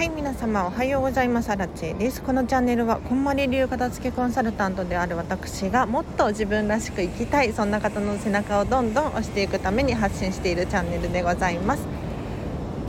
[0.00, 1.50] はい皆様おはようございます。
[1.50, 2.22] アラチェです。
[2.22, 11.86] このチャンネルはこんまり流片付けコンサルタントである私がもっと自分らしく生きたいそんな方の背中をどんどん押していくために発信しているチャンネルでございます。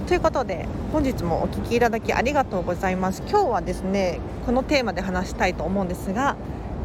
[0.07, 3.21] ということで本日もお聞きいただきありがとうございます。
[3.27, 6.37] 今日はですねこのテーマで話したいと思うんですが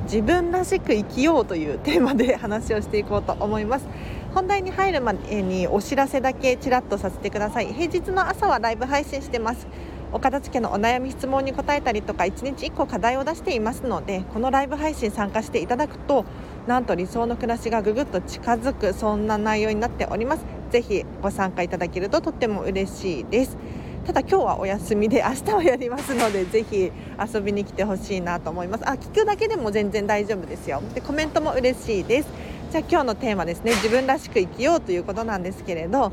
[0.07, 3.87] 自分らしく生きようというテーマで話をしていこうと思います。
[4.35, 7.73] 本題に入る前にお知らせだけちらっとさせてください。
[7.73, 9.69] 平日の朝はライブ配信してます。
[10.17, 16.25] お片付けのお悩み質問に答えたりとか1日1個課題を出していますのでこのライブ配信参加していただくと
[16.67, 20.45] なんと理想の暮らしがぐぐっと近づくそんな内容になっております。
[20.71, 23.59] ぜひご参加いただけるととっても嬉しいです。
[24.07, 26.91] ただ今日はお休みで明日はやりますのでぜひ
[27.35, 28.89] 遊びに来てほしいなと思います。
[28.89, 30.81] あ聞くだけでも全然大丈夫ですよ。
[30.95, 32.29] でコメントも嬉しいです。
[32.73, 33.73] じゃあ今日のテーマですね。
[33.73, 36.11] 自分らしく生きようということなんですけれど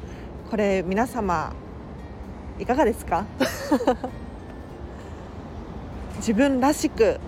[0.51, 1.53] これ皆様
[2.59, 3.25] いかがですか？
[6.17, 7.19] 自分らしく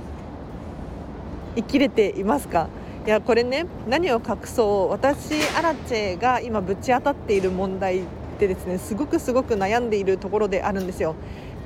[1.56, 2.68] 生きれていますか？
[3.06, 8.04] いやこれね何を隠そう私アラチェが今ぶち当たっている問題っ
[8.40, 11.16] てですねすごくすごく悩んでいるところであるんですよ。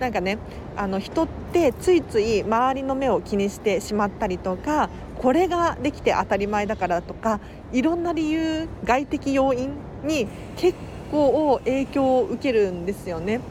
[0.02, 0.38] なんかね
[0.78, 4.90] あの人ってついつい周りの目を気にしてしまったりとか
[5.22, 7.42] これができて当たり前だからとか
[7.74, 9.72] いろんな理由外的要因
[10.06, 10.78] に結
[11.12, 13.42] 構影響を受けるんですよね。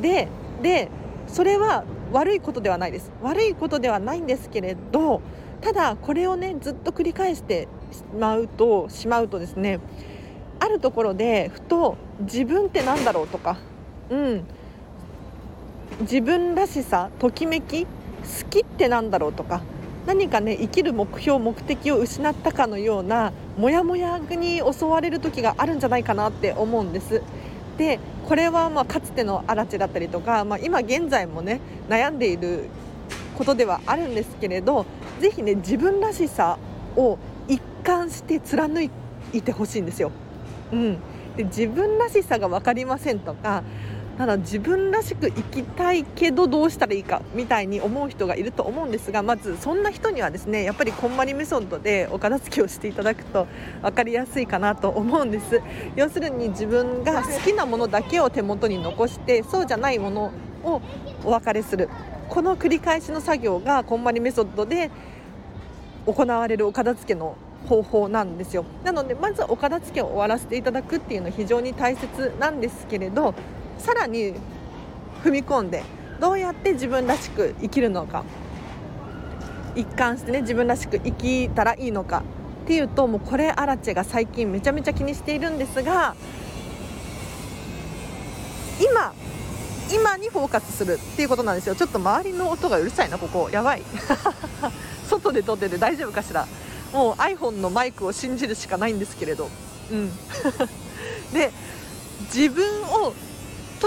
[0.00, 0.28] で
[0.62, 0.88] で
[1.26, 3.10] それは悪いことではないです。
[3.22, 5.20] 悪いことではないんですけれど
[5.60, 9.80] ただこれをねずっと繰り返してしまうとしまうとですね
[10.60, 13.58] あるところでふと自分って何だろうとか、
[14.10, 14.44] うん、
[16.00, 17.88] 自分らしさときめき好
[18.50, 19.62] きって何だろうとか
[20.06, 27.22] 何かね生きる目標目的を失ったかのようなモヤモヤに襲われる時があるんじゃないかなって思うんです。
[27.76, 32.68] でこれはまあかつての荒地だったりとか、まあ、今現在もね悩んでいる
[33.36, 34.86] ことではあるんですけれど
[35.20, 36.58] ぜひね自分らしさ
[36.96, 37.18] を
[37.48, 38.90] 一貫して貫い
[39.42, 40.10] てほしいんですよ。
[40.72, 40.98] うん、
[41.36, 43.62] で自分らしさが分かりませんとか
[44.18, 53.46] ただ自分らしく生きたいけどどうしたらいいかみたいに思う人がいると思うんですがまずそんな人にはですねやっぱりこんまりメソッドでお片付けをしていただくと
[53.82, 55.60] 分かりやすいかなと思うんです。
[55.96, 60.32] 要するに自分が好きなものだけを手元に残してそうじゃないもの
[60.64, 60.80] を
[61.24, 61.88] お別れする。
[62.28, 64.90] この繰り返しの作業がこんまりメソッドで
[66.06, 67.36] 行われるお片付けの
[67.68, 68.64] 方法なんですよ。
[68.82, 73.34] なのでまずお片付けを終わらせていただくっていうのは非常に大切なんですけれど
[73.78, 74.34] さらに
[75.24, 75.82] 踏み込んで
[76.20, 78.24] どうやって自分らしく生きるのか。
[79.74, 82.22] 一貫してね自分らしく生きたらいいのか。
[82.64, 86.16] っていうともうこれアラチェが最近めちゃめちゃ気にしているんですが
[88.80, 89.14] 今
[89.92, 91.76] 今にフォーカスするっていうことなんですよ。
[91.76, 93.50] ちょっと周りの音がうるさいなここ。
[93.52, 93.82] やばい。
[95.08, 96.48] 外で撮ってて大丈夫かしら。
[96.92, 99.48] もう iPhone のマイクを信じるしかないんですけれど。
[99.92, 100.10] うん。
[101.32, 101.52] で
[102.34, 103.14] 自分を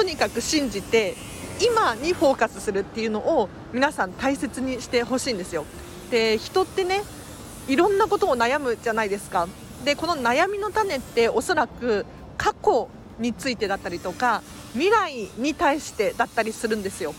[0.10, 1.16] にかく信じて
[1.62, 5.66] 今にフォーカスするっていうのを皆さん大切にしてほしいんですよ。
[6.12, 7.04] で人ってね
[7.68, 9.48] いろんなことを悩むじゃないですか。
[9.86, 12.06] でこの悩みの種っておそらく
[12.38, 12.90] 過去
[13.20, 14.42] についてだったりとか
[14.74, 17.14] 未来に対してだったりするんですよ、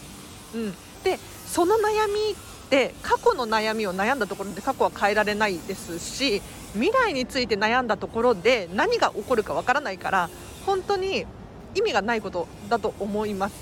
[0.54, 0.74] うん、
[1.04, 6.42] でその悩みって過去の悩みを悩んだところで過去は変えられないですし
[6.74, 10.30] 未来について悩んだところで何が起こるかわからないから
[10.66, 11.26] 本当に
[11.74, 13.54] 意味がないことだと思います。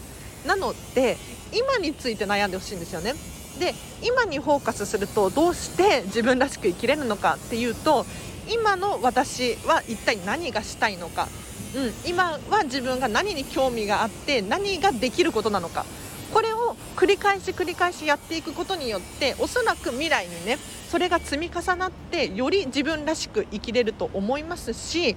[0.46, 1.16] なので
[1.52, 3.14] 今について悩んでほしいんですよね。
[3.58, 8.06] で今にフォーカスするとどうして自分らしく生きれるのかっていうと
[8.48, 11.28] 今の私は一体何がしたいのか、
[11.74, 15.84] うん、今は自分が何に興味があって何ができることなのか。
[16.32, 20.58] これを繰り返し繰り返しやっていくことによっておそらく未来にね
[20.90, 25.16] それが積み重なってより自分らしく生きれると思いますし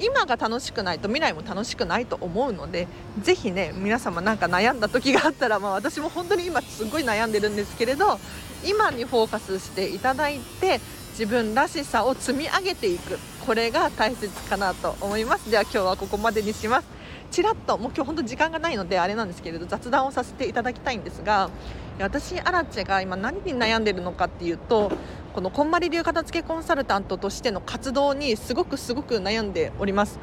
[0.00, 2.88] 今が楽しくないと未来も楽しくないと思うので
[3.20, 8.18] ぜひね皆様なんか悩んだ時があったら、まあ、私も本当に今すごい悩んでるんですけれど
[8.64, 10.80] 今にフォーカスしていただいて
[11.10, 13.18] 自分らしさを積み上げていく。
[13.46, 15.50] これが大切かなと思います。
[15.50, 17.01] では今日はここまでにします。
[17.32, 21.50] ちらっともう今日本当時間がないのであれなんですけれど雑談をさせていただきたいんですが
[21.98, 24.92] 私アラチェが今何に悩んでるのかっていうと
[25.32, 30.18] このこんまり流片付けコンサルタントとしての活動にすごくすごく悩んでおります。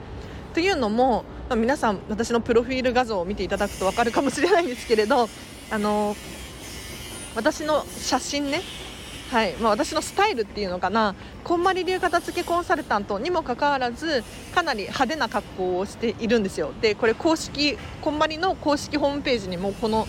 [0.53, 5.29] というのも、ま、皆さん私のプロフィール画像を見ていただくと分かるかもしれないんですけれど
[5.71, 6.15] あの
[7.35, 8.61] 私の写真ね
[9.29, 9.53] はい。
[9.57, 11.13] まあ、私のスタイルっていうのかな。
[11.43, 14.23] こんまり流片付けコンサルタントにもかかわらず
[14.55, 16.71] かなり派手な格好をしているんですよ。
[16.81, 20.07] でこれ公式こんまりの公式ホームページにもこの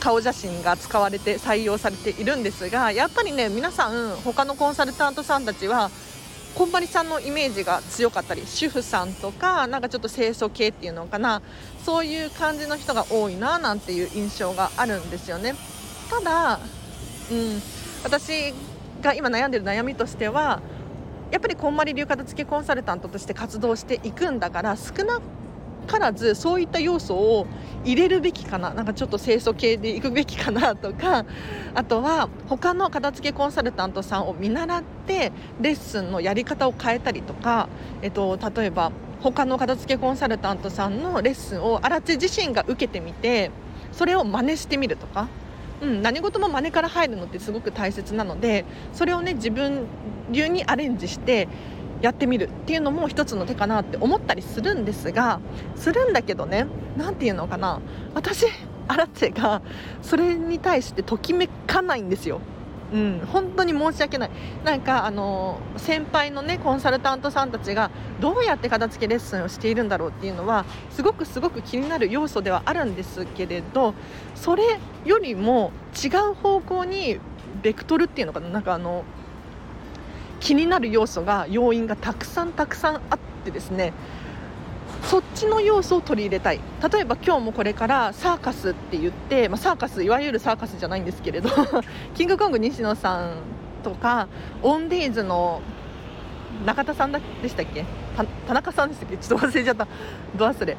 [0.00, 5.90] 顔写真が使われて採用されているんですがやっぱりね皆さん他のコンサルタントさんたちは
[6.54, 11.42] こんまりさんのイメージが強かったり主婦さんとかなんかちょっと清楚系っていうのかな。
[11.84, 15.56] そういう感じの人が多いななんていう印象があるんですよね。
[16.08, 16.60] ただ、
[17.30, 17.62] うん、
[18.04, 18.52] 私
[19.00, 20.60] が今悩んでる悩みとしては
[21.30, 25.20] やっぱりこんまり流片付けコンサルタントとして活動していくんだから少な
[25.86, 27.46] からずそういった要素を
[27.84, 28.72] 入れるべきかな。
[28.72, 31.24] なんかちょっと清楚系でいくべきかな とか
[31.74, 37.68] あとは他の片付けコンサルタントさんを見習ってレッスンのやり方を変えたりとか、
[38.02, 43.50] えっと、例えば他の片付けコンサルタントさんのレッスンを荒地自身が受けてみて
[43.90, 45.28] それを真似してみるとか、
[45.82, 49.86] うん、何事も真似から入るのってすごく大切なのでそれをね自分
[50.30, 51.48] 流にアレンジして
[52.00, 55.40] やってみるっていうのも一つの手かなって思ったりするんですが
[55.76, 57.80] するんだけどね何て言うのかな
[58.14, 58.46] 私
[58.88, 59.62] アラチェが
[60.02, 62.40] それに対してときめかないんですよ。
[62.92, 64.30] うん、本当に申し訳ない。
[64.64, 67.90] なんかあの先輩のねコンサルタントさんたちが
[68.20, 73.94] どうやって片付けレッスンをしているんだろうっていうのはすごくすごく気になる要素ではあるんですけれど
[74.34, 75.72] それよりも
[76.04, 77.18] 違う方向に
[77.62, 79.04] ベクトルっていうのかななんかあの
[80.40, 83.92] 気になる要素が要因がたくさんたくさんあってですね
[85.02, 86.60] そっちの要素を取り入れたい。
[86.92, 91.50] 例えば今日もこれからサーカスって言って、まあ、サーカスいわゆるサーカスじゃないんですけれど
[92.14, 93.36] キングコング西野さん
[93.82, 94.28] とか
[94.62, 95.60] オンデイズの
[96.64, 97.84] 中田さんでしたっけ？
[98.46, 99.16] 田中さんでしたっけ？
[99.16, 99.86] ちょっと忘れちゃった。
[100.36, 100.76] ど忘れ。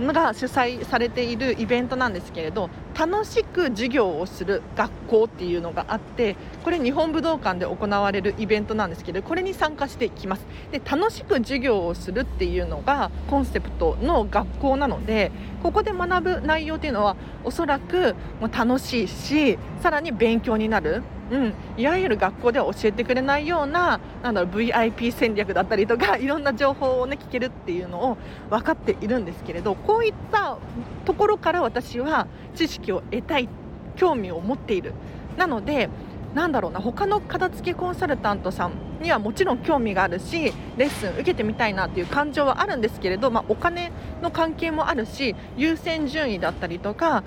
[0.00, 10.46] が主催されているイベントなんですけれど楽しく授業をする学校っていうのがあってこれ日本武道館で行われるイベントなんですけどこれに参加していきます。
[10.70, 21.02] で楽しく授業をするっていうのがコンセプトの学校なのでここで学ぶ内容っていうのはおそらく楽しいしさらに勉強になる。
[21.32, 28.18] うん、いわゆる学校では教えてくれないようななんだろう VIP 戦略だったりとか いろんな情報を、ね、聞けるっていうのを
[28.50, 30.58] 分かっているんですけれどこういった
[31.06, 33.48] ところから私は知識を得たい
[33.96, 34.92] 興味を持っている。
[35.38, 35.88] なので
[36.34, 43.92] なんだろうな他の片付けコンサルタントさんにはもちろん興味があるしレッスン受けてみたいなっていう感情はあるんですけれど、まあ、お金
[44.22, 47.22] の関係もあるし優先順位だったりとか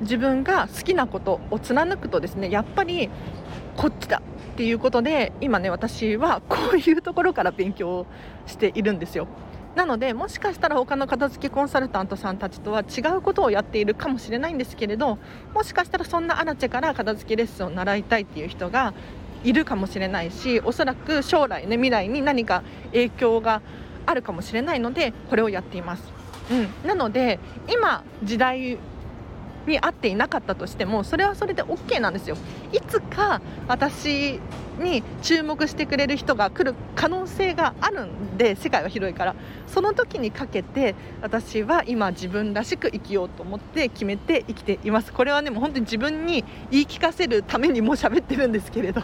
[0.00, 3.08] 自分が好きなことを貫くとですねやっぱり
[3.76, 4.22] こっちだ
[4.52, 8.06] っていうことで今ね私はこういうところから勉強
[8.46, 9.28] しているんですよ
[9.76, 15.18] なのでもしかしたら他の片付けコンサルタントさんたちとは違うことをやっているかもしれないんですけれど
[15.54, 18.94] もしかしたらそんなアラチェから片付けレッスンを習いたいっていう人が
[19.44, 23.62] いるかもしれないしおそらく将来ね未来に何か影響が
[24.06, 26.02] あるかもしれないのでこれをやっています。
[26.50, 27.38] うん、なので
[27.70, 28.78] 今時代
[29.66, 32.36] に合っていなかったとしてもそれはそれで OK なんですよ。
[32.72, 34.40] いつか私
[34.78, 39.34] に注目してくれる人が来る可能性があるんで世界は広いから。
[39.66, 45.12] その時にかけて私は今自分らしく生きようと思って決めて生きています。
[45.12, 49.02] これはねもう本当に自分に言い聞かせるためにも喋ってるんですけれど。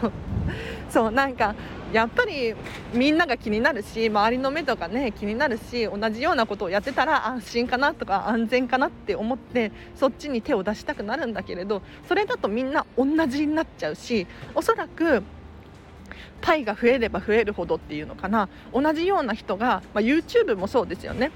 [0.88, 1.54] そうなんか
[1.94, 2.56] やっぱり
[2.92, 15.22] みんなが気になるし周りの目とかね気になるし同じようなことをやってたら安心かなとか安全かなって思ってそっちに手を出したくなるんだけれどそれだとみんな同じになっちゃうしおそらく
[16.40, 18.50] パイが増えれば増えるほどっていうのかな。
[18.74, 21.30] 同じような人が、まあ、YouTube もそうですよね。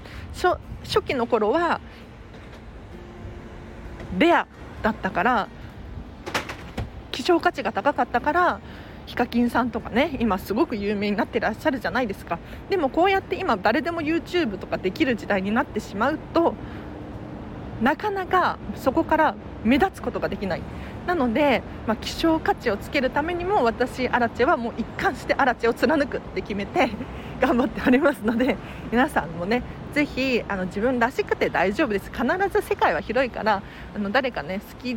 [0.83, 1.81] 初期の頃は
[4.19, 4.45] レア
[4.83, 5.47] だったから
[7.11, 8.59] 希少価値が高かったから
[9.09, 12.37] ヒカキンさんとかね今すごく有名になってらっしゃるじゃないですか。
[12.69, 16.53] でもこうやって今誰でも YouTube とかできる時代になってしまうと
[17.81, 20.61] なかなかそこから目立つことができない。
[21.07, 26.91] なので、まあ、希少価値をつけるためにも私アラチェはもう一貫してアラチェを貫くって決めて
[27.41, 28.57] 頑張っておりますので
[28.91, 32.11] 皆さんもねぜひあの自分らしくて大丈夫です。
[32.11, 33.63] 必ず世界は広いから
[33.95, 34.95] あの誰かね好き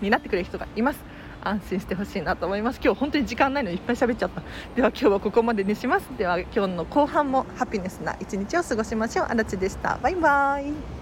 [0.00, 1.19] になってくれる人がいます。
[1.42, 2.80] 安心してほしいなと思います。
[2.82, 4.42] 今日本当に時間ないのにいっぱい喋っちゃった。
[4.74, 6.08] では今日はここまでにします。
[6.16, 9.26] では今日の後半もハピネスな一日を過ごしましょう。
[9.28, 9.98] あらちでした。
[10.02, 10.99] バイバイ。